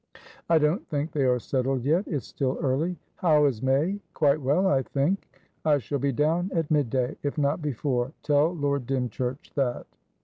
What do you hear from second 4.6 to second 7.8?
I think." "I shall be down at mid day, if not